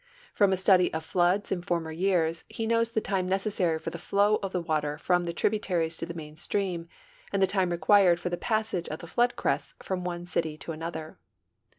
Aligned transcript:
From 0.33 0.51
a 0.51 0.57
study 0.57 0.91
of 0.95 1.05
floods 1.05 1.51
in 1.51 1.61
former 1.61 1.91
years, 1.91 2.43
he 2.49 2.65
knows 2.65 2.89
the 2.89 2.99
time 3.01 3.29
necessary 3.29 3.77
for 3.77 3.91
the 3.91 3.99
flow 3.99 4.37
of 4.41 4.51
the 4.51 4.59
water 4.59 4.97
from 4.97 5.25
the 5.25 5.31
tributaries 5.31 5.95
to 5.97 6.07
the 6.07 6.15
main 6.15 6.35
stream 6.37 6.87
and 7.31 7.39
the 7.39 7.45
time 7.45 7.69
required 7.69 8.19
for 8.19 8.29
the 8.29 8.37
])assage 8.37 8.87
of 8.87 8.97
the 8.97 9.05
flood 9.05 9.35
crests 9.35 9.75
from 9.83 10.03
one 10.03 10.25
city 10.25 10.57
to 10.57 10.71
another. 10.71 11.19